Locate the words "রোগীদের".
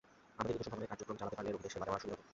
1.51-1.73